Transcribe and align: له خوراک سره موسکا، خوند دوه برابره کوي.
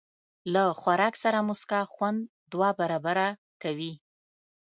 له 0.53 0.63
خوراک 0.79 1.13
سره 1.23 1.39
موسکا، 1.47 1.81
خوند 1.93 2.19
دوه 2.51 2.69
برابره 2.79 3.27
کوي. 3.61 3.93